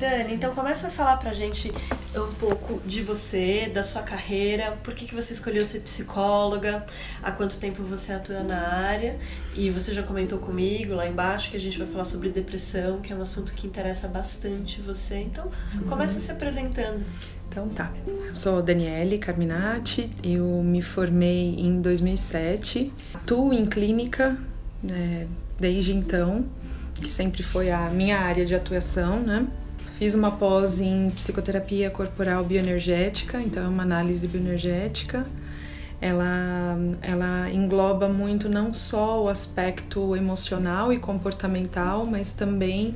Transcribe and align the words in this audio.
Dani, 0.00 0.32
então 0.32 0.54
começa 0.54 0.86
a 0.86 0.90
falar 0.90 1.18
pra 1.18 1.30
gente 1.34 1.70
um 2.16 2.34
pouco 2.36 2.80
de 2.86 3.02
você, 3.02 3.70
da 3.72 3.82
sua 3.82 4.00
carreira, 4.00 4.78
por 4.82 4.94
que, 4.94 5.06
que 5.06 5.14
você 5.14 5.34
escolheu 5.34 5.62
ser 5.62 5.80
psicóloga, 5.80 6.86
há 7.22 7.30
quanto 7.30 7.58
tempo 7.58 7.82
você 7.82 8.14
atua 8.14 8.42
na 8.42 8.66
área, 8.66 9.18
e 9.54 9.68
você 9.68 9.92
já 9.92 10.02
comentou 10.02 10.38
comigo 10.38 10.94
lá 10.94 11.06
embaixo 11.06 11.50
que 11.50 11.56
a 11.58 11.60
gente 11.60 11.76
vai 11.76 11.86
falar 11.86 12.06
sobre 12.06 12.30
depressão, 12.30 13.02
que 13.02 13.12
é 13.12 13.16
um 13.16 13.20
assunto 13.20 13.52
que 13.52 13.66
interessa 13.66 14.08
bastante 14.08 14.80
você, 14.80 15.18
então 15.18 15.50
uhum. 15.74 15.82
começa 15.82 16.18
se 16.18 16.32
apresentando. 16.32 17.04
Então 17.50 17.68
tá, 17.68 17.92
eu 18.06 18.34
sou 18.34 18.62
Daniele 18.62 19.18
Carminati, 19.18 20.10
eu 20.24 20.46
me 20.62 20.80
formei 20.80 21.56
em 21.58 21.78
2007, 21.82 22.90
atuo 23.12 23.52
em 23.52 23.66
clínica 23.66 24.38
né, 24.82 25.26
desde 25.58 25.94
então, 25.94 26.46
que 26.94 27.10
sempre 27.10 27.42
foi 27.42 27.70
a 27.70 27.90
minha 27.90 28.18
área 28.18 28.46
de 28.46 28.54
atuação, 28.54 29.20
né? 29.20 29.46
Fiz 30.00 30.14
uma 30.14 30.30
pós 30.30 30.80
em 30.80 31.10
psicoterapia 31.10 31.90
corporal 31.90 32.42
bioenergética, 32.42 33.38
então 33.38 33.62
é 33.62 33.68
uma 33.68 33.82
análise 33.82 34.26
bioenergética. 34.26 35.26
Ela, 36.00 36.78
ela 37.02 37.50
engloba 37.50 38.08
muito 38.08 38.48
não 38.48 38.72
só 38.72 39.22
o 39.22 39.28
aspecto 39.28 40.16
emocional 40.16 40.90
e 40.90 40.98
comportamental, 40.98 42.06
mas 42.06 42.32
também 42.32 42.94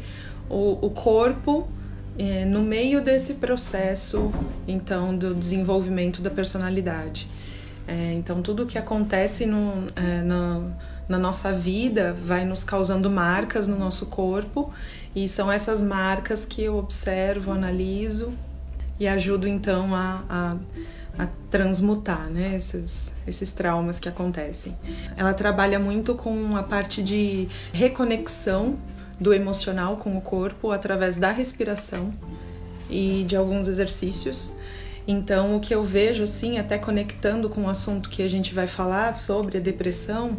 o, 0.49 0.87
o 0.87 0.89
corpo 0.89 1.69
é, 2.19 2.47
no 2.47 2.63
meio 2.63 3.03
desse 3.03 3.35
processo, 3.35 4.33
então, 4.67 5.15
do 5.15 5.35
desenvolvimento 5.35 6.23
da 6.23 6.31
personalidade. 6.31 7.29
É, 7.87 8.15
então, 8.15 8.41
tudo 8.41 8.65
que 8.65 8.79
acontece 8.79 9.45
no, 9.45 9.89
é, 9.95 10.23
no 10.23 10.73
na 11.09 11.19
nossa 11.19 11.53
vida 11.53 12.17
vai 12.25 12.45
nos 12.45 12.65
causando 12.65 13.11
marcas 13.11 13.69
no 13.69 13.79
nosso 13.79 14.07
corpo 14.07 14.73
e 15.15 15.29
são 15.29 15.51
essas 15.51 15.81
marcas 15.81 16.45
que 16.47 16.63
eu 16.63 16.77
observo, 16.77 17.53
analiso 17.53 18.33
e 18.99 19.07
ajudo 19.07 19.47
então 19.47 19.95
a, 19.95 20.25
a, 20.29 20.57
a 21.19 21.29
transmutar 21.51 22.29
né, 22.31 22.57
esses, 22.57 23.13
esses 23.27 23.53
traumas 23.53 24.01
que 24.01 24.09
acontecem. 24.09 24.77
Ela 25.17 25.35
trabalha 25.35 25.79
muito 25.79 26.15
com 26.15 26.57
a 26.57 26.63
parte 26.63 27.03
de 27.03 27.49
reconexão 27.73 28.79
do 29.21 29.33
emocional 29.33 29.97
com 29.97 30.17
o 30.17 30.21
corpo 30.21 30.71
através 30.71 31.17
da 31.17 31.31
respiração 31.31 32.13
e 32.91 33.25
de 33.25 33.37
alguns 33.37 33.69
exercícios. 33.69 34.53
Então, 35.07 35.57
o 35.57 35.61
que 35.61 35.75
eu 35.75 35.85
vejo, 35.85 36.25
assim, 36.25 36.59
até 36.59 36.79
conectando 36.79 37.49
com 37.49 37.65
o 37.65 37.69
assunto 37.69 38.09
que 38.09 38.23
a 38.23 38.29
gente 38.29 38.55
vai 38.55 38.67
falar 38.67 39.13
sobre 39.13 39.59
a 39.59 39.61
depressão, 39.61 40.37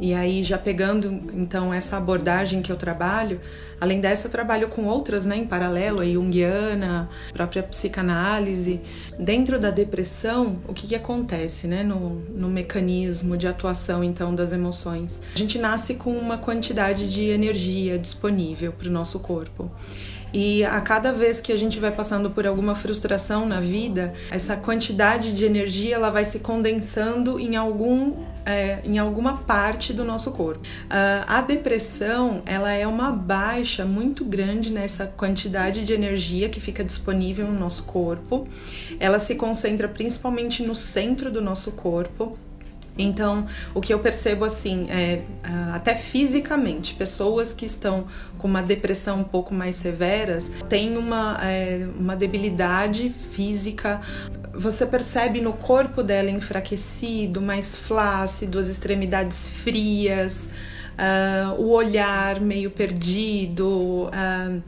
e 0.00 0.14
aí, 0.14 0.42
já 0.42 0.56
pegando 0.56 1.20
então 1.34 1.74
essa 1.74 1.98
abordagem 1.98 2.62
que 2.62 2.72
eu 2.72 2.76
trabalho, 2.76 3.38
além 3.78 4.00
dessa, 4.00 4.28
eu 4.28 4.30
trabalho 4.30 4.68
com 4.68 4.86
outras 4.86 5.26
né, 5.26 5.36
em 5.36 5.46
paralelo, 5.46 6.00
a 6.00 6.06
Jungiana, 6.06 7.10
própria 7.34 7.62
psicanálise. 7.62 8.80
Dentro 9.18 9.60
da 9.60 9.70
depressão, 9.70 10.56
o 10.66 10.72
que, 10.72 10.86
que 10.86 10.94
acontece 10.94 11.66
né, 11.66 11.82
no, 11.82 12.20
no 12.34 12.48
mecanismo 12.48 13.36
de 13.36 13.46
atuação 13.46 14.02
então 14.02 14.34
das 14.34 14.52
emoções? 14.52 15.20
A 15.34 15.38
gente 15.38 15.58
nasce 15.58 15.94
com 15.94 16.12
uma 16.16 16.38
quantidade 16.38 17.12
de 17.12 17.26
energia 17.26 17.98
disponível 17.98 18.72
para 18.72 18.88
o 18.88 18.90
nosso 18.90 19.20
corpo. 19.20 19.70
E 20.32 20.64
a 20.64 20.80
cada 20.80 21.12
vez 21.12 21.40
que 21.40 21.52
a 21.52 21.56
gente 21.56 21.78
vai 21.78 21.90
passando 21.90 22.30
por 22.30 22.46
alguma 22.46 22.74
frustração 22.74 23.46
na 23.46 23.60
vida, 23.60 24.12
essa 24.30 24.56
quantidade 24.56 25.32
de 25.32 25.44
energia 25.44 25.96
ela 25.96 26.10
vai 26.10 26.24
se 26.24 26.38
condensando 26.38 27.38
em 27.38 27.56
algum 27.56 28.14
é, 28.44 28.80
em 28.84 28.98
alguma 28.98 29.38
parte 29.38 29.92
do 29.92 30.04
nosso 30.04 30.32
corpo. 30.32 30.60
Uh, 30.60 31.24
a 31.26 31.40
depressão 31.40 32.42
ela 32.46 32.72
é 32.72 32.86
uma 32.86 33.10
baixa 33.10 33.84
muito 33.84 34.24
grande 34.24 34.72
nessa 34.72 35.06
quantidade 35.06 35.84
de 35.84 35.92
energia 35.92 36.48
que 36.48 36.60
fica 36.60 36.82
disponível 36.82 37.46
no 37.46 37.58
nosso 37.58 37.84
corpo. 37.84 38.48
Ela 38.98 39.18
se 39.18 39.34
concentra 39.34 39.88
principalmente 39.88 40.62
no 40.62 40.74
centro 40.74 41.30
do 41.30 41.40
nosso 41.40 41.72
corpo 41.72 42.38
então, 43.02 43.46
o 43.74 43.80
que 43.80 43.92
eu 43.92 43.98
percebo 43.98 44.44
assim, 44.44 44.88
é, 44.90 45.22
até 45.72 45.94
fisicamente, 45.96 46.94
pessoas 46.94 47.52
que 47.52 47.66
estão 47.66 48.06
com 48.38 48.46
uma 48.48 48.62
depressão 48.62 49.20
um 49.20 49.24
pouco 49.24 49.54
mais 49.54 49.76
severas 49.76 50.50
têm 50.68 50.96
uma, 50.96 51.38
é, 51.42 51.86
uma 51.98 52.16
debilidade 52.16 53.10
física. 53.32 54.00
Você 54.54 54.86
percebe 54.86 55.40
no 55.40 55.52
corpo 55.52 56.02
dela 56.02 56.30
enfraquecido, 56.30 57.40
mais 57.40 57.76
flácido, 57.76 58.58
as 58.58 58.66
extremidades 58.66 59.48
frias, 59.48 60.48
uh, 60.98 61.60
o 61.60 61.70
olhar 61.70 62.40
meio 62.40 62.70
perdido. 62.70 64.08
Uh, 64.08 64.62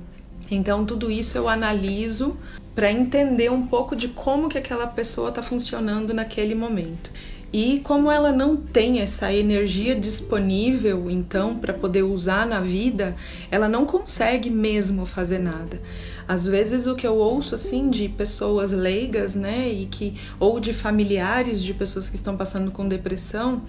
então, 0.50 0.84
tudo 0.84 1.10
isso 1.10 1.36
eu 1.36 1.48
analiso 1.48 2.36
para 2.74 2.90
entender 2.90 3.50
um 3.50 3.66
pouco 3.66 3.94
de 3.94 4.08
como 4.08 4.48
que 4.48 4.56
aquela 4.56 4.86
pessoa 4.86 5.28
está 5.28 5.42
funcionando 5.42 6.14
naquele 6.14 6.54
momento. 6.54 7.10
E 7.52 7.80
como 7.80 8.10
ela 8.10 8.32
não 8.32 8.56
tem 8.56 9.00
essa 9.00 9.30
energia 9.30 9.94
disponível, 9.94 11.10
então, 11.10 11.56
para 11.58 11.74
poder 11.74 12.02
usar 12.02 12.46
na 12.46 12.60
vida, 12.60 13.14
ela 13.50 13.68
não 13.68 13.84
consegue 13.84 14.48
mesmo 14.48 15.04
fazer 15.04 15.38
nada. 15.38 15.78
Às 16.26 16.46
vezes 16.46 16.86
o 16.86 16.94
que 16.94 17.06
eu 17.06 17.16
ouço 17.16 17.54
assim 17.54 17.90
de 17.90 18.08
pessoas 18.08 18.72
leigas, 18.72 19.34
né, 19.34 19.68
e 19.68 19.84
que 19.84 20.14
ou 20.40 20.58
de 20.58 20.72
familiares 20.72 21.62
de 21.62 21.74
pessoas 21.74 22.08
que 22.08 22.16
estão 22.16 22.38
passando 22.38 22.70
com 22.70 22.88
depressão, 22.88 23.60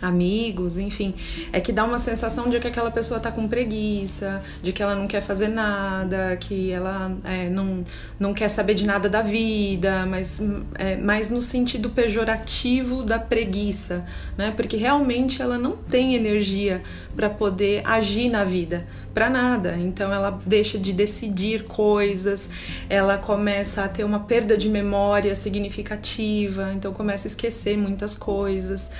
amigos, 0.00 0.76
enfim, 0.76 1.14
é 1.52 1.60
que 1.60 1.72
dá 1.72 1.84
uma 1.84 1.98
sensação 1.98 2.48
de 2.48 2.60
que 2.60 2.68
aquela 2.68 2.90
pessoa 2.90 3.18
tá 3.18 3.30
com 3.30 3.48
preguiça, 3.48 4.42
de 4.62 4.72
que 4.72 4.82
ela 4.82 4.94
não 4.94 5.06
quer 5.06 5.22
fazer 5.22 5.48
nada, 5.48 6.36
que 6.36 6.70
ela 6.70 7.12
é, 7.24 7.48
não, 7.48 7.84
não 8.18 8.34
quer 8.34 8.48
saber 8.48 8.74
de 8.74 8.84
nada 8.84 9.08
da 9.08 9.22
vida, 9.22 10.04
mas 10.06 10.42
é, 10.74 10.96
mais 10.96 11.30
no 11.30 11.40
sentido 11.40 11.90
pejorativo 11.90 13.02
da 13.02 13.18
preguiça, 13.18 14.04
né? 14.36 14.52
Porque 14.54 14.76
realmente 14.76 15.40
ela 15.40 15.58
não 15.58 15.76
tem 15.76 16.14
energia 16.14 16.82
para 17.14 17.30
poder 17.30 17.82
agir 17.84 18.28
na 18.28 18.44
vida, 18.44 18.86
para 19.14 19.30
nada. 19.30 19.76
Então 19.78 20.12
ela 20.12 20.38
deixa 20.44 20.78
de 20.78 20.92
decidir 20.92 21.64
coisas, 21.64 22.50
ela 22.90 23.16
começa 23.16 23.84
a 23.84 23.88
ter 23.88 24.04
uma 24.04 24.20
perda 24.20 24.58
de 24.58 24.68
memória 24.68 25.34
significativa, 25.34 26.72
então 26.74 26.92
começa 26.92 27.26
a 27.26 27.30
esquecer 27.30 27.78
muitas 27.78 28.14
coisas 28.14 28.90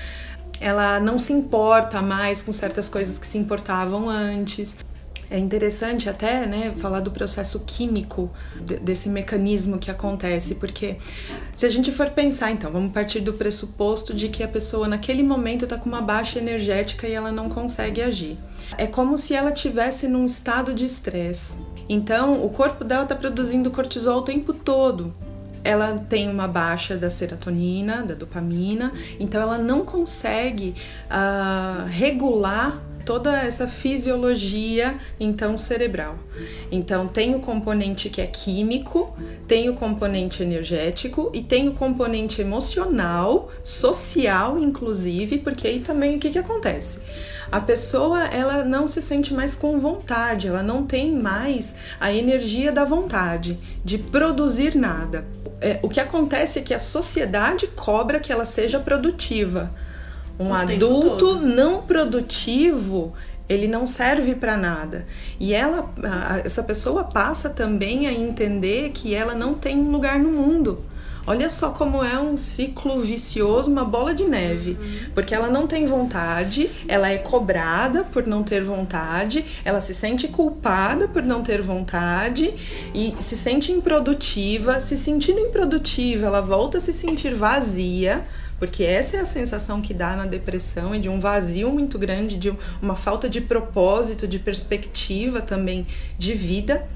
ela 0.60 1.00
não 1.00 1.18
se 1.18 1.32
importa 1.32 2.00
mais 2.02 2.42
com 2.42 2.52
certas 2.52 2.88
coisas 2.88 3.18
que 3.18 3.26
se 3.26 3.38
importavam 3.38 4.08
antes. 4.08 4.76
É 5.28 5.38
interessante 5.38 6.08
até 6.08 6.46
né, 6.46 6.72
falar 6.78 7.00
do 7.00 7.10
processo 7.10 7.60
químico 7.66 8.30
desse 8.80 9.08
mecanismo 9.08 9.76
que 9.76 9.90
acontece, 9.90 10.54
porque 10.54 10.98
se 11.56 11.66
a 11.66 11.70
gente 11.70 11.90
for 11.90 12.10
pensar, 12.10 12.52
então, 12.52 12.70
vamos 12.70 12.92
partir 12.92 13.20
do 13.20 13.32
pressuposto 13.32 14.14
de 14.14 14.28
que 14.28 14.44
a 14.44 14.48
pessoa 14.48 14.86
naquele 14.86 15.24
momento 15.24 15.64
está 15.64 15.76
com 15.76 15.88
uma 15.88 16.00
baixa 16.00 16.38
energética 16.38 17.08
e 17.08 17.12
ela 17.12 17.32
não 17.32 17.48
consegue 17.48 18.00
agir. 18.00 18.38
É 18.78 18.86
como 18.86 19.18
se 19.18 19.34
ela 19.34 19.50
tivesse 19.50 20.06
num 20.06 20.24
estado 20.24 20.72
de 20.72 20.84
estresse. 20.84 21.58
Então, 21.88 22.44
o 22.44 22.48
corpo 22.48 22.84
dela 22.84 23.02
está 23.02 23.16
produzindo 23.16 23.70
cortisol 23.70 24.18
o 24.18 24.22
tempo 24.22 24.52
todo 24.52 25.12
ela 25.66 25.98
tem 25.98 26.30
uma 26.30 26.46
baixa 26.46 26.96
da 26.96 27.10
serotonina, 27.10 28.02
da 28.02 28.14
dopamina, 28.14 28.92
então 29.18 29.40
ela 29.40 29.58
não 29.58 29.84
consegue 29.84 30.74
uh, 31.10 31.86
regular 31.88 32.80
toda 33.06 33.40
essa 33.40 33.66
fisiologia 33.66 34.98
então 35.18 35.56
cerebral. 35.56 36.18
Então 36.70 37.08
tem 37.08 37.34
o 37.34 37.40
componente 37.40 38.10
que 38.10 38.20
é 38.20 38.26
químico, 38.26 39.16
tem 39.48 39.70
o 39.70 39.74
componente 39.74 40.42
energético 40.42 41.30
e 41.32 41.42
tem 41.42 41.68
o 41.68 41.72
componente 41.72 42.42
emocional, 42.42 43.50
social 43.62 44.58
inclusive, 44.58 45.38
porque 45.38 45.66
aí 45.66 45.80
também 45.80 46.16
o 46.16 46.18
que, 46.18 46.30
que 46.30 46.38
acontece? 46.38 46.98
A 47.50 47.60
pessoa 47.60 48.24
ela 48.24 48.64
não 48.64 48.88
se 48.88 49.00
sente 49.00 49.32
mais 49.32 49.54
com 49.54 49.78
vontade, 49.78 50.48
ela 50.48 50.64
não 50.64 50.84
tem 50.84 51.14
mais 51.14 51.76
a 52.00 52.12
energia 52.12 52.72
da 52.72 52.84
vontade 52.84 53.56
de 53.84 53.96
produzir 53.96 54.74
nada 54.74 55.24
é, 55.60 55.78
o 55.82 55.88
que 55.88 56.00
acontece 56.00 56.58
é 56.58 56.62
que 56.62 56.74
a 56.74 56.78
sociedade 56.78 57.66
cobra 57.68 58.20
que 58.20 58.32
ela 58.32 58.44
seja 58.44 58.78
produtiva. 58.78 59.72
Um 60.38 60.50
o 60.50 60.54
adulto 60.54 61.38
não 61.38 61.82
produtivo, 61.82 63.14
ele 63.48 63.66
não 63.66 63.86
serve 63.86 64.34
para 64.34 64.56
nada. 64.56 65.06
E 65.40 65.54
ela, 65.54 65.90
essa 66.44 66.62
pessoa 66.62 67.04
passa 67.04 67.48
também 67.48 68.06
a 68.06 68.12
entender 68.12 68.90
que 68.90 69.14
ela 69.14 69.34
não 69.34 69.54
tem 69.54 69.78
um 69.78 69.90
lugar 69.90 70.18
no 70.18 70.30
mundo 70.30 70.84
Olha 71.26 71.50
só 71.50 71.70
como 71.70 72.04
é 72.04 72.16
um 72.20 72.36
ciclo 72.36 73.00
vicioso, 73.00 73.68
uma 73.68 73.84
bola 73.84 74.14
de 74.14 74.22
neve. 74.22 74.78
Uhum. 74.80 75.10
Porque 75.12 75.34
ela 75.34 75.50
não 75.50 75.66
tem 75.66 75.84
vontade, 75.84 76.70
ela 76.86 77.10
é 77.10 77.18
cobrada 77.18 78.04
por 78.04 78.24
não 78.24 78.44
ter 78.44 78.62
vontade, 78.62 79.44
ela 79.64 79.80
se 79.80 79.92
sente 79.92 80.28
culpada 80.28 81.08
por 81.08 81.24
não 81.24 81.42
ter 81.42 81.60
vontade 81.60 82.54
e 82.94 83.16
se 83.18 83.36
sente 83.36 83.72
improdutiva. 83.72 84.78
Se 84.78 84.96
sentindo 84.96 85.40
improdutiva, 85.40 86.26
ela 86.26 86.40
volta 86.40 86.78
a 86.78 86.80
se 86.80 86.92
sentir 86.92 87.34
vazia 87.34 88.24
porque 88.58 88.84
essa 88.84 89.16
é 89.16 89.20
a 89.20 89.26
sensação 89.26 89.80
que 89.80 89.92
dá 89.92 90.16
na 90.16 90.26
depressão 90.26 90.94
e 90.94 90.98
de 90.98 91.08
um 91.08 91.20
vazio 91.20 91.70
muito 91.70 91.98
grande, 91.98 92.36
de 92.36 92.54
uma 92.80 92.96
falta 92.96 93.28
de 93.28 93.40
propósito, 93.40 94.26
de 94.26 94.38
perspectiva 94.38 95.40
também 95.42 95.86
de 96.18 96.34
vida. 96.34 96.88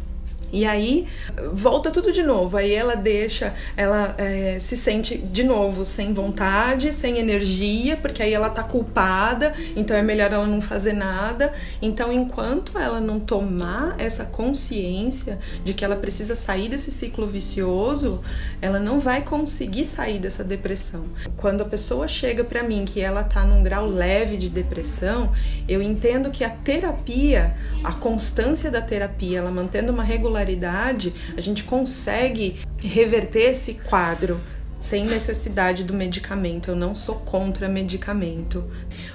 E 0.52 0.66
aí 0.66 1.06
volta 1.52 1.90
tudo 1.90 2.12
de 2.12 2.22
novo. 2.22 2.56
Aí 2.56 2.72
ela 2.72 2.94
deixa, 2.94 3.54
ela 3.76 4.14
é, 4.18 4.58
se 4.58 4.76
sente 4.76 5.16
de 5.16 5.44
novo 5.44 5.84
sem 5.84 6.12
vontade, 6.12 6.92
sem 6.92 7.18
energia, 7.18 7.96
porque 7.96 8.22
aí 8.22 8.32
ela 8.32 8.50
tá 8.50 8.62
culpada, 8.62 9.52
então 9.76 9.96
é 9.96 10.02
melhor 10.02 10.32
ela 10.32 10.46
não 10.46 10.60
fazer 10.60 10.92
nada. 10.92 11.52
Então, 11.80 12.12
enquanto 12.12 12.78
ela 12.78 13.00
não 13.00 13.20
tomar 13.20 13.94
essa 13.98 14.24
consciência 14.24 15.38
de 15.64 15.72
que 15.72 15.84
ela 15.84 15.96
precisa 15.96 16.34
sair 16.34 16.68
desse 16.68 16.90
ciclo 16.90 17.26
vicioso, 17.26 18.20
ela 18.60 18.80
não 18.80 18.98
vai 18.98 19.22
conseguir 19.22 19.84
sair 19.84 20.18
dessa 20.18 20.42
depressão. 20.42 21.04
Quando 21.36 21.62
a 21.62 21.66
pessoa 21.66 22.08
chega 22.08 22.42
para 22.42 22.62
mim 22.62 22.84
que 22.84 23.00
ela 23.00 23.22
tá 23.22 23.44
num 23.44 23.62
grau 23.62 23.86
leve 23.86 24.36
de 24.36 24.48
depressão, 24.48 25.32
eu 25.68 25.80
entendo 25.82 26.30
que 26.30 26.44
a 26.44 26.50
terapia, 26.50 27.54
a 27.84 27.92
constância 27.92 28.70
da 28.70 28.80
terapia, 28.80 29.38
ela 29.38 29.50
mantendo 29.50 29.92
uma 29.92 30.02
regularidade 30.02 30.39
regularidade, 30.40 31.14
a 31.36 31.40
gente 31.40 31.64
consegue 31.64 32.60
reverter 32.82 33.50
esse 33.50 33.74
quadro 33.74 34.40
sem 34.78 35.04
necessidade 35.04 35.84
do 35.84 35.92
medicamento. 35.92 36.70
Eu 36.70 36.76
não 36.76 36.94
sou 36.94 37.16
contra 37.16 37.68
medicamento. 37.68 38.64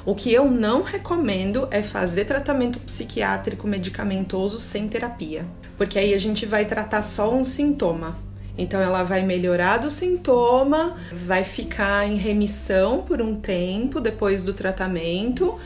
O 0.06 0.14
que 0.14 0.32
eu 0.32 0.50
não 0.50 0.84
recomendo 0.84 1.68
é 1.72 1.82
fazer 1.82 2.26
tratamento 2.26 2.80
psiquiátrico 2.80 3.68
medicamentoso 3.68 4.60
sem 4.60 4.88
terapia, 4.88 5.46
porque 5.76 5.98
aí 5.98 6.14
a 6.14 6.20
gente 6.20 6.46
vai 6.46 6.66
tratar 6.66 7.02
só 7.02 7.34
um 7.34 7.44
sintoma. 7.44 8.18
Então 8.58 8.80
ela 8.80 9.04
vai 9.04 9.22
melhorar 9.24 9.78
do 9.78 9.90
sintoma, 9.90 10.96
vai 11.12 11.44
ficar 11.44 12.08
em 12.08 12.16
remissão 12.16 13.02
por 13.02 13.22
um 13.22 13.36
tempo 13.36 14.00
depois 14.00 14.46
do 14.46 14.54
tratamento 14.54 15.60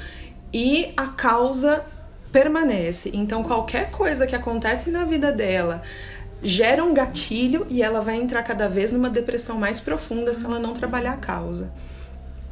e 0.51 0.91
a 0.97 1.07
causa 1.07 1.85
permanece. 2.31 3.11
Então, 3.13 3.43
qualquer 3.43 3.91
coisa 3.91 4.27
que 4.27 4.35
acontece 4.35 4.89
na 4.89 5.05
vida 5.05 5.31
dela 5.31 5.81
gera 6.41 6.83
um 6.83 6.93
gatilho 6.93 7.65
e 7.69 7.81
ela 7.81 8.01
vai 8.01 8.15
entrar 8.15 8.43
cada 8.43 8.67
vez 8.67 8.91
numa 8.91 9.09
depressão 9.09 9.57
mais 9.57 9.79
profunda 9.79 10.33
se 10.33 10.45
ela 10.45 10.59
não 10.59 10.73
trabalhar 10.73 11.13
a 11.13 11.17
causa. 11.17 11.71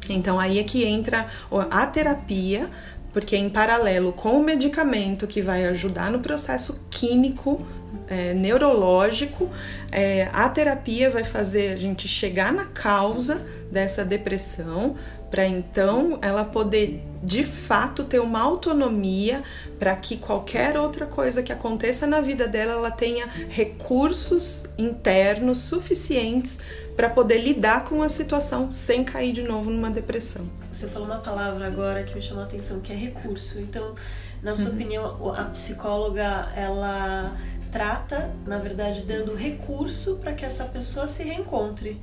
Então, 0.08 0.38
aí 0.38 0.58
é 0.58 0.64
que 0.64 0.84
entra 0.84 1.28
a 1.70 1.86
terapia, 1.86 2.68
porque 3.12 3.36
em 3.36 3.48
paralelo 3.48 4.12
com 4.12 4.38
o 4.38 4.42
medicamento 4.42 5.26
que 5.26 5.42
vai 5.42 5.66
ajudar 5.66 6.10
no 6.10 6.20
processo 6.20 6.80
químico 6.90 7.66
é, 8.06 8.34
neurológico, 8.34 9.50
é, 9.90 10.28
a 10.32 10.48
terapia 10.48 11.10
vai 11.10 11.24
fazer 11.24 11.72
a 11.72 11.76
gente 11.76 12.06
chegar 12.06 12.52
na 12.52 12.66
causa 12.66 13.46
dessa 13.70 14.04
depressão, 14.04 14.96
para 15.30 15.46
então 15.46 16.18
ela 16.22 16.44
poder 16.44 17.02
de 17.22 17.44
fato 17.44 18.04
ter 18.04 18.20
uma 18.20 18.40
autonomia 18.40 19.42
para 19.78 19.94
que 19.96 20.16
qualquer 20.16 20.78
outra 20.78 21.06
coisa 21.06 21.42
que 21.42 21.52
aconteça 21.52 22.06
na 22.06 22.20
vida 22.20 22.46
dela 22.46 22.72
ela 22.72 22.90
tenha 22.90 23.26
recursos 23.26 24.64
internos 24.78 25.58
suficientes 25.58 26.58
para 26.96 27.08
poder 27.08 27.38
lidar 27.38 27.84
com 27.84 28.02
a 28.02 28.08
situação 28.08 28.72
sem 28.72 29.04
cair 29.04 29.32
de 29.32 29.42
novo 29.42 29.70
numa 29.70 29.90
depressão. 29.90 30.48
Você 30.72 30.88
falou 30.88 31.06
uma 31.06 31.18
palavra 31.18 31.66
agora 31.66 32.02
que 32.02 32.14
me 32.14 32.22
chamou 32.22 32.42
a 32.42 32.46
atenção, 32.46 32.80
que 32.80 32.92
é 32.92 32.96
recurso. 32.96 33.60
Então, 33.60 33.94
na 34.42 34.54
sua 34.54 34.66
uhum. 34.66 34.74
opinião, 34.74 35.34
a 35.34 35.44
psicóloga 35.44 36.50
ela 36.56 37.36
trata, 37.70 38.30
na 38.46 38.58
verdade, 38.58 39.02
dando 39.02 39.34
recurso 39.34 40.16
para 40.16 40.32
que 40.32 40.44
essa 40.44 40.64
pessoa 40.64 41.06
se 41.06 41.22
reencontre. 41.22 42.00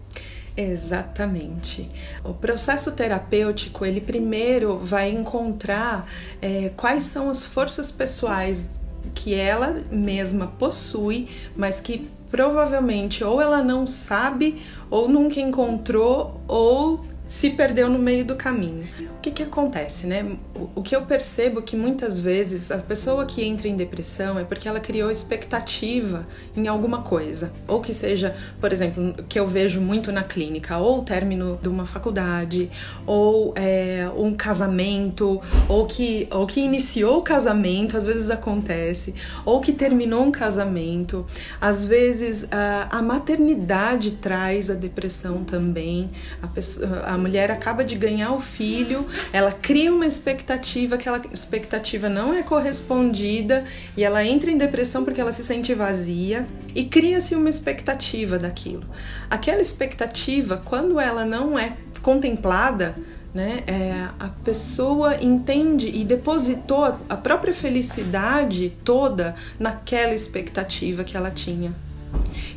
Exatamente. 0.58 1.90
O 2.24 2.34
processo 2.34 2.92
terapêutico, 2.94 3.86
ele 3.86 4.00
primeiro 4.00 4.78
vai 4.78 5.10
encontrar 5.10 6.10
é, 6.42 6.72
quais 6.78 7.04
são 7.04 7.30
as 7.30 7.46
forças 7.46 7.92
pessoais 7.92 8.70
que 9.14 9.36
ela 9.36 9.84
mesma 9.92 10.48
possui, 10.48 11.28
mas 11.56 11.80
que 11.80 12.10
provavelmente 12.32 13.24
ou 13.24 13.42
ela 13.42 13.64
não 13.64 13.86
sabe, 13.86 14.62
ou 14.90 15.08
nunca 15.08 15.40
encontrou, 15.40 16.42
ou 16.48 17.06
se 17.28 17.50
perdeu 17.50 17.90
no 17.90 17.98
meio 17.98 18.24
do 18.24 18.36
caminho. 18.36 18.84
O 19.18 19.22
que, 19.22 19.32
que 19.32 19.44
acontece, 19.44 20.06
né? 20.06 20.38
O, 20.76 20.82
que 20.82 20.96
eu 20.96 21.02
percebo 21.02 21.62
que 21.62 21.76
muitas 21.76 22.20
vezes 22.20 22.72
a 22.72 22.78
pessoa 22.78 23.26
que 23.26 23.44
entra 23.44 23.68
em 23.68 23.76
depressão 23.76 24.38
é 24.38 24.44
porque 24.44 24.68
ela 24.68 24.80
criou 24.80 25.10
expectativa 25.10 26.28
em 26.56 26.68
alguma 26.68 27.02
coisa. 27.02 27.52
Ou 27.68 27.82
que 27.82 27.94
seja, 27.94 28.36
por 28.62 28.72
exemplo, 28.72 29.16
que 29.28 29.40
eu 29.40 29.48
vejo 29.48 29.82
muito 29.82 30.12
na 30.12 30.24
clínica, 30.24 30.78
ou 30.78 31.00
o 31.00 31.04
término 31.04 31.60
de 31.62 31.68
uma 31.68 31.86
faculdade, 31.86 32.70
ou 33.06 33.54
é, 33.56 34.08
um 34.16 34.36
casamento, 34.36 35.42
ou 35.68 35.86
que, 35.88 36.28
ou 36.32 36.46
que 36.46 36.62
iniciou 36.62 37.18
o 37.18 37.22
casamento, 37.22 37.98
às 37.98 38.06
vezes 38.06 38.30
acontece, 38.30 39.16
ou 39.44 39.60
que 39.60 39.74
terminou 39.74 40.24
um 40.24 40.32
casamento. 40.32 41.26
Às 41.60 41.86
vezes 41.86 42.48
a, 42.52 43.00
a 43.00 43.02
maternidade 43.02 44.12
traz 44.12 44.70
a 44.70 44.76
depressão 44.76 45.44
também. 45.44 46.12
A 46.42 46.48
pessoa, 46.48 47.02
a 47.04 47.15
a 47.16 47.18
mulher 47.18 47.50
acaba 47.50 47.84
de 47.84 47.96
ganhar 47.96 48.32
o 48.34 48.40
filho, 48.40 49.08
ela 49.32 49.52
cria 49.52 49.92
uma 49.94 50.06
expectativa, 50.06 50.96
aquela 50.96 51.22
expectativa 51.32 52.08
não 52.10 52.34
é 52.34 52.44
correspondida 52.44 53.64
e 53.98 54.04
ela 54.04 54.24
entra 54.24 54.52
em 54.52 54.58
depressão 54.58 55.04
porque 55.04 55.20
ela 55.20 55.32
se 55.32 55.44
sente 55.44 55.74
vazia 55.74 56.46
e 56.74 56.86
cria-se 56.86 57.36
uma 57.36 57.50
expectativa 57.50 58.38
daquilo. 58.38 58.84
Aquela 59.30 59.62
expectativa, 59.62 60.62
quando 60.64 61.00
ela 61.00 61.26
não 61.26 61.58
é 61.58 61.74
contemplada, 62.02 62.96
né, 63.34 63.64
é, 63.68 63.92
a 64.18 64.30
pessoa 64.30 65.22
entende 65.22 65.90
e 65.90 66.06
depositou 66.06 66.86
a 67.10 67.18
própria 67.18 67.54
felicidade 67.54 68.72
toda 68.86 69.36
naquela 69.60 70.14
expectativa 70.14 71.04
que 71.04 71.18
ela 71.18 71.30
tinha. 71.30 71.74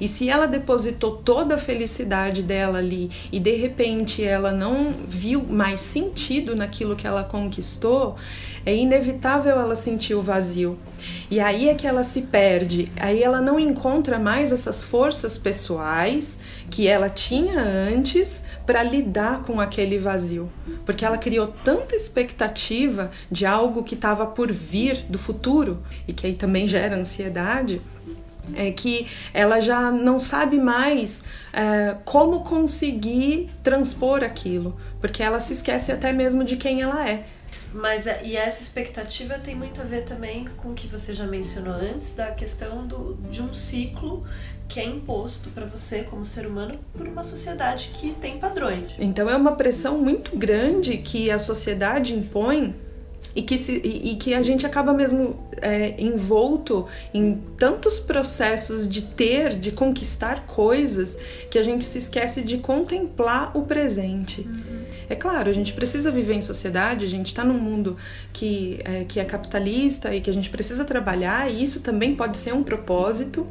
E 0.01 0.09
se 0.09 0.29
ela 0.29 0.47
depositou 0.47 1.17
toda 1.17 1.57
a 1.57 1.59
felicidade 1.59 2.43
dela 2.43 2.79
ali 2.79 3.11
e 3.33 3.39
de 3.41 3.53
repente 3.57 4.25
ela 4.25 4.53
não 4.53 4.93
viu 5.09 5.43
mais 5.43 5.81
sentido 5.81 6.55
naquilo 6.55 6.97
que 6.97 7.07
ela 7.07 7.25
conquistou, 7.25 8.17
é 8.65 8.75
inevitável 8.75 9.59
ela 9.59 9.75
sentir 9.75 10.15
o 10.15 10.23
vazio. 10.23 10.79
E 11.31 11.41
aí 11.41 11.69
é 11.69 11.75
que 11.75 11.87
ela 11.87 12.05
se 12.05 12.23
perde, 12.23 12.91
aí 12.97 13.23
ela 13.23 13.41
não 13.41 13.59
encontra 13.59 14.19
mais 14.19 14.53
essas 14.53 14.83
forças 14.83 15.39
pessoais 15.39 16.39
que 16.71 16.87
ela 16.87 17.09
tinha 17.09 17.61
antes 17.61 18.43
para 18.67 18.83
lidar 18.83 19.43
com 19.43 19.61
aquele 19.61 19.99
vazio, 19.99 20.51
porque 20.85 21.05
ela 21.05 21.17
criou 21.17 21.49
tanta 21.65 21.97
expectativa 21.97 23.11
de 23.31 23.47
algo 23.47 23.83
que 23.83 23.95
estava 23.95 24.27
por 24.27 24.53
vir 24.53 25.05
do 25.09 25.19
futuro 25.19 25.79
e 26.07 26.13
que 26.13 26.27
aí 26.27 26.35
também 26.35 26.69
gera 26.69 26.97
ansiedade 26.97 27.81
é 28.55 28.71
que 28.71 29.07
ela 29.33 29.61
já 29.61 29.91
não 29.91 30.19
sabe 30.19 30.59
mais 30.59 31.23
é, 31.53 31.97
como 32.05 32.41
conseguir 32.45 33.51
transpor 33.63 34.23
aquilo, 34.23 34.79
porque 35.01 35.23
ela 35.23 35.41
se 35.41 35.53
esquece 35.53 35.93
até 35.93 36.13
mesmo 36.13 36.45
de 36.45 36.57
quem 36.57 36.83
ela 36.83 37.09
é. 37.09 37.25
Mas 37.73 38.07
é, 38.07 38.21
e 38.25 38.37
essa 38.37 38.63
expectativa 38.63 39.39
tem 39.39 39.55
muito 39.55 39.81
a 39.81 39.85
ver 39.85 40.05
também 40.05 40.47
com 40.57 40.71
o 40.71 40.75
que 40.75 40.87
você 40.87 41.13
já 41.13 41.27
mencionou 41.27 41.75
antes, 41.75 42.15
da 42.15 42.31
questão 42.31 42.87
do, 42.87 43.15
de 43.31 43.43
um 43.43 43.53
ciclo 43.53 44.27
que 44.69 44.81
é 44.81 44.85
imposto 44.85 45.51
para 45.51 45.65
você 45.65 46.03
como 46.03 46.23
ser 46.23 46.47
humano 46.47 46.79
por 46.97 47.09
uma 47.09 47.25
sociedade 47.25 47.91
que 47.95 48.13
tem 48.15 48.39
padrões. 48.39 48.93
Então 48.99 49.29
é 49.29 49.37
uma 49.37 49.53
pressão 49.53 49.99
muito 49.99 50.37
grande 50.37 50.99
que 50.99 51.31
a 51.31 51.39
sociedade 51.39 52.15
impõe 52.15 52.75
e 53.35 53.43
que, 53.43 53.59
se, 53.59 53.81
e, 53.85 54.13
e 54.13 54.17
que 54.17 54.35
a 54.35 54.43
gente 54.43 54.67
acaba 54.67 54.93
mesmo 54.93 55.37
é, 55.61 55.95
envolto 55.99 56.87
em 57.13 57.41
tantos 57.57 58.01
processos 58.01 58.89
de 58.89 59.03
ter, 59.03 59.55
de 59.59 59.71
conquistar 59.71 60.47
coisas, 60.47 61.17
que 61.51 61.59
a 61.59 61.63
gente 61.63 61.85
se 61.85 61.99
esquece 61.99 62.43
de 62.43 62.59
contemplar 62.59 63.57
o 63.57 63.63
presente. 63.63 64.43
Uhum. 64.43 64.85
É 65.09 65.15
claro, 65.15 65.49
a 65.49 65.53
gente 65.53 65.73
precisa 65.73 66.11
viver 66.11 66.35
em 66.35 66.43
sociedade, 66.43 67.05
a 67.05 67.09
gente 67.09 67.27
está 67.27 67.45
num 67.45 67.59
mundo 67.59 67.97
que 68.33 68.79
é, 68.85 69.05
que 69.05 69.21
é 69.21 69.25
capitalista 69.25 70.15
e 70.15 70.21
que 70.21 70.29
a 70.29 70.35
gente 70.35 70.51
precisa 70.51 70.85
trabalhar, 70.85 71.51
e 71.51 71.63
isso 71.63 71.81
também 71.81 72.15
pode 72.15 72.37
ser 72.37 72.53
um 72.53 72.63
propósito, 72.63 73.47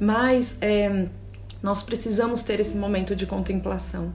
mas 0.00 0.56
é, 0.60 1.06
nós 1.62 1.82
precisamos 1.82 2.42
ter 2.42 2.60
esse 2.60 2.76
momento 2.76 3.14
de 3.14 3.26
contemplação 3.26 4.12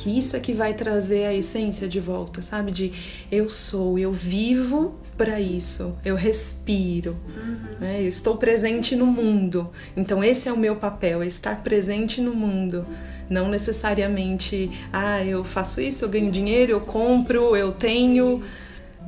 que 0.00 0.16
isso 0.18 0.34
é 0.34 0.40
que 0.40 0.54
vai 0.54 0.72
trazer 0.72 1.26
a 1.26 1.34
essência 1.34 1.86
de 1.86 2.00
volta, 2.00 2.40
sabe? 2.40 2.72
De 2.72 2.92
eu 3.30 3.50
sou, 3.50 3.98
eu 3.98 4.10
vivo 4.10 4.94
para 5.16 5.38
isso, 5.38 5.94
eu 6.02 6.16
respiro, 6.16 7.18
uhum. 7.36 7.78
né? 7.78 7.98
eu 8.00 8.08
estou 8.08 8.38
presente 8.38 8.96
no 8.96 9.04
mundo. 9.04 9.70
Então 9.94 10.24
esse 10.24 10.48
é 10.48 10.52
o 10.52 10.56
meu 10.56 10.76
papel, 10.76 11.22
é 11.22 11.26
estar 11.26 11.62
presente 11.62 12.22
no 12.22 12.34
mundo. 12.34 12.86
Não 13.28 13.50
necessariamente, 13.50 14.70
ah, 14.90 15.22
eu 15.22 15.44
faço 15.44 15.82
isso, 15.82 16.06
eu 16.06 16.08
ganho 16.08 16.30
dinheiro, 16.30 16.72
eu 16.72 16.80
compro, 16.80 17.54
eu 17.54 17.70
tenho. 17.70 18.42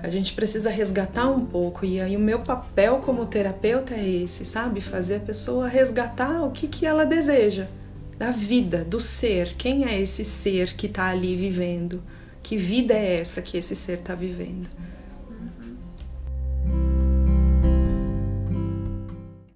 A 0.02 0.10
gente 0.10 0.34
precisa 0.34 0.68
resgatar 0.68 1.28
um 1.28 1.46
pouco. 1.46 1.86
E 1.86 2.00
aí 2.02 2.14
o 2.16 2.20
meu 2.20 2.40
papel 2.40 2.98
como 2.98 3.24
terapeuta 3.24 3.94
é 3.94 4.06
esse, 4.06 4.44
sabe? 4.44 4.82
Fazer 4.82 5.16
a 5.16 5.20
pessoa 5.20 5.66
resgatar 5.66 6.42
o 6.42 6.50
que, 6.50 6.68
que 6.68 6.84
ela 6.84 7.06
deseja 7.06 7.66
da 8.18 8.30
vida, 8.30 8.84
do 8.84 9.00
ser. 9.00 9.54
Quem 9.56 9.84
é 9.84 10.00
esse 10.00 10.24
ser 10.24 10.74
que 10.76 10.86
está 10.86 11.08
ali 11.08 11.36
vivendo? 11.36 12.02
Que 12.42 12.56
vida 12.56 12.94
é 12.94 13.20
essa 13.20 13.42
que 13.42 13.56
esse 13.56 13.76
ser 13.76 13.98
está 13.98 14.14
vivendo? 14.14 14.68